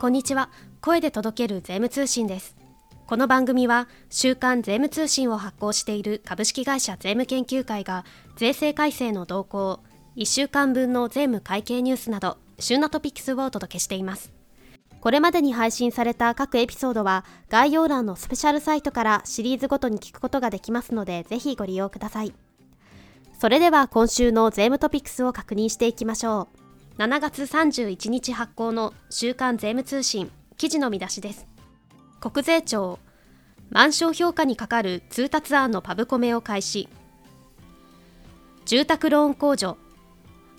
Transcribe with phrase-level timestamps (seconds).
[0.00, 0.48] こんにちは。
[0.80, 2.56] 声で届ける税務通信です。
[3.08, 8.04] この番組は週刊税務通信を発行している株式会社税務研究会が
[8.36, 9.80] 税制改正の動向
[10.14, 14.32] 1週間分の税務会計ニュースなど旬なトピックスをお届けしています。
[15.00, 22.32] これまでに配信された各エピソードは概要欄のスペシャルサイトからシリーズごとに聞くことができますのでぜひご利用ください。
[23.40, 26.67] それでは今週の税務トピックスを確認していきましょう。
[26.98, 31.46] 7月31日発行の週刊税務通信記事の見出しです。
[32.18, 32.98] 国税庁
[33.70, 36.88] マンション評価にかかる通達案のパブコメを開始。
[38.66, 39.78] 住宅ローン控除。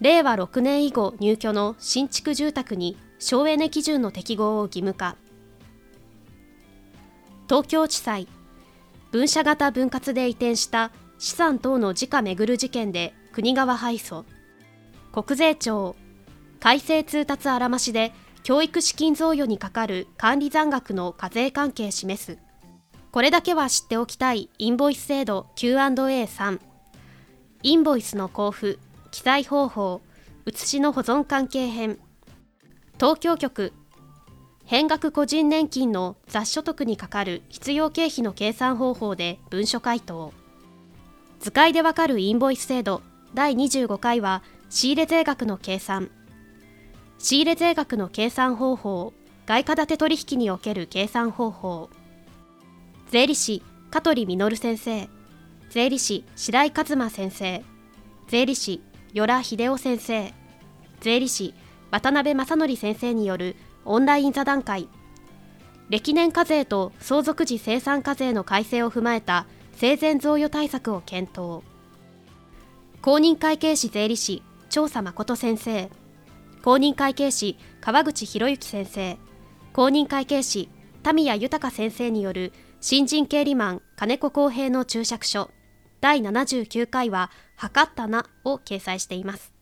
[0.00, 5.16] 令和6年以後入居の新築住宅に省エネ基準の適合を義務化。
[7.48, 8.26] 東京地裁
[9.12, 14.24] 分社型分割で移転した資産等の時価巡る事件で国側敗訴。
[15.12, 15.94] 国税庁
[16.64, 18.10] 改正通達あらましで
[18.42, 22.38] 教育資金贈与にかかる管理残額の課税関係示す。
[23.12, 26.58] これだけは知っておきたいインボイス制度 Q&A3
[27.62, 30.00] インボイスの交付記載方法
[30.46, 31.98] 写しの保存関係編。
[32.94, 33.74] 東京局
[34.64, 40.32] 変額個人年金の雑所得にかかる必要経費の計算方法で文書回答。
[41.40, 43.02] 図解でわかるインボイス制度
[43.34, 46.10] 第25回は仕入れ税額の計算。
[47.24, 49.14] 仕入税額の計算方法
[49.46, 51.88] 外貨建て取引における計算方法。
[53.10, 55.08] 税理士香取実先生。
[55.70, 57.64] 税理士白井一馬先生。
[58.28, 58.82] 税理士
[59.14, 60.34] 与良秀夫先生。
[61.00, 61.54] 税理士
[61.90, 64.86] 渡辺正則先生によるオンライン座談会。
[65.88, 71.62] 歴年課税と相続時生産課税の改正を踏まえた生前贈与対策を検討。
[73.00, 75.88] 公認会計士税理士調査誠先生。
[76.64, 79.18] 公認会計士川口博之先生。
[79.74, 80.70] 公認会計士
[81.02, 85.50] 田宮豊先生による新人経理マン金子公平の注釈書。
[86.00, 89.52] 第79回は測ったなを掲載しています。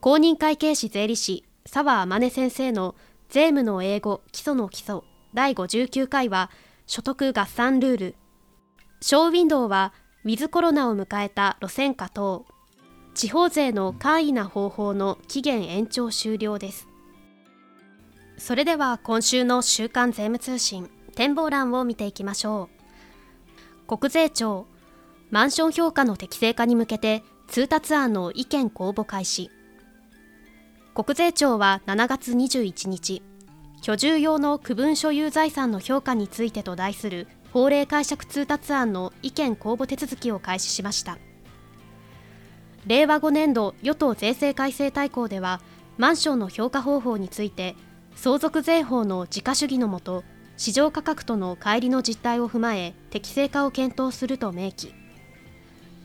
[0.00, 2.94] 公認会計士税理士澤天音先生の
[3.28, 5.00] 税務の英語基礎の基礎。
[5.34, 6.52] 第59回は
[6.86, 8.14] 所得合算ルール。
[9.00, 9.92] ショーウィンドウは
[10.22, 12.46] ウィズコロナを迎えた路線価等。
[13.14, 16.88] 地方税の簡易な方法の期限延長終了です。
[18.38, 22.68] それでは今週の週刊税務通信展望欄を見ていきましょ
[23.86, 23.96] う。
[23.96, 24.66] 国税庁
[25.30, 29.50] マンション評価の適正化に向けて通達案の意見公募開始。
[30.94, 33.22] 国税庁は7月21日
[33.82, 41.18] 居住用の区分所有財産の評価についてと題する法令解釈通達案の意見公募手続きを開始しました。
[42.86, 45.60] 令和5年度与党税制改正大綱では
[45.98, 47.76] マンションの評価方法について
[48.16, 50.24] 相続税法の自家主義のもと
[50.56, 54.94] 市場価格との乖離の実態を踏まえ適正化を検討すると明記。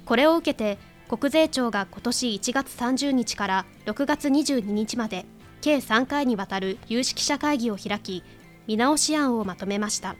[0.05, 0.77] これを受けて
[1.09, 5.25] 国税庁が今年1月30日から6月22日まで
[5.61, 8.23] 計3回にわたる有識者会議を開き
[8.67, 10.15] 見直し案をまとめました。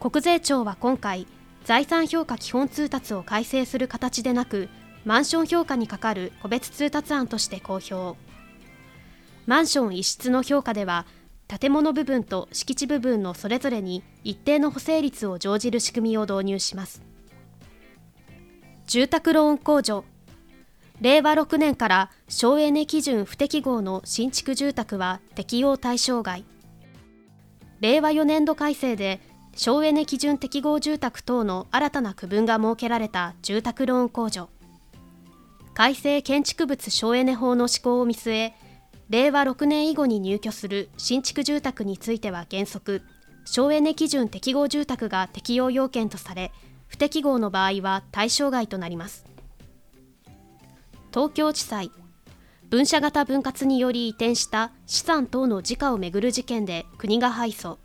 [0.00, 1.26] 国税庁は今回
[1.64, 4.68] 財産評価基本通達を改正する形でなく
[5.04, 8.18] マンション評価にかかる個別通達案として公表。
[9.46, 11.06] マンション一室の評価では
[11.48, 17.02] 建物部分と敷地部分のそれぞれに一定の補正率を生じる仕組みを導入します。
[18.86, 20.04] 住宅ローン控除。
[21.00, 26.44] 令和6年から省エネ基準不適合の新築住宅は適用対象外。
[27.80, 29.20] 令和4年度改正で
[29.56, 34.50] 省エネ基準適合住宅等の新たな区分が設けられた住宅ローン控除。
[35.78, 38.54] 改正建築物省エネ法の施行を見据え
[39.10, 43.02] 令和6年以後に入居する新築住宅については原則
[43.44, 46.50] 省エネ基準適合住宅が適用要件とされ
[46.88, 49.24] 不適合の場合は対象外となります。
[51.14, 51.92] 東京地裁
[52.68, 57.76] 分社型分割により移転した資産等の時価をめぐる事件で国が敗訴。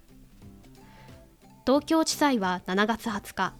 [1.63, 3.53] 東京地裁は7月20日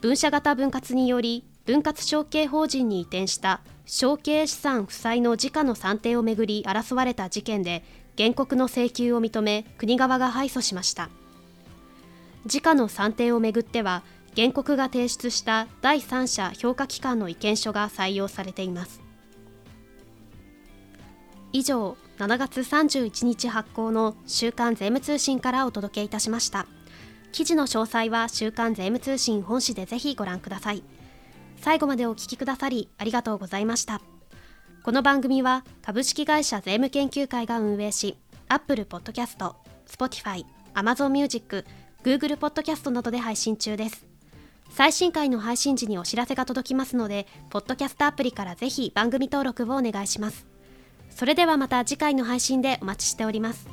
[0.00, 7.84] 分社型分割により分割承継法人に移転した承継資産負債の時価の算定をめぐり争われた事件で
[8.16, 11.10] 原告の請求を認め国側が敗訴しました。
[12.46, 14.02] 時価の算定をめぐっては
[14.36, 19.00] 原告が提出した第三者評価機関の意見書が採用されています。
[21.52, 26.66] 以上7月31日発行の週刊税務通信からお届けいたしました。
[27.32, 30.82] 記事の詳細は週刊税務通信本誌でぜひご覧ください。
[31.64, 34.02] 最後までお聞きくださりありがとうございました
[34.82, 38.18] この番組は株式会社税務研究会が運営し
[38.48, 39.54] Apple Podcast、
[39.88, 40.44] Spotify、
[40.74, 41.64] Amazon Music、
[42.02, 44.06] Google Podcast などで配信中です。
[44.68, 50.46] 最新回の配信時にお知らせが届きますので、ポッドキャストアプリからぜひ番組登録をお願いします。
[51.08, 53.66] それではまた次回の配信でお待ちしております。